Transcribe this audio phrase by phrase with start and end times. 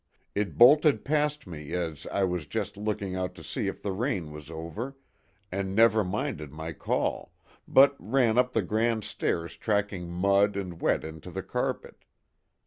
[0.33, 4.31] It bolted past me as I was just looking out to see if the rain
[4.31, 4.97] was over,
[5.51, 7.33] and never minded my call,
[7.67, 12.03] but ran up the grand stairs tracking mud and wet into the carpet.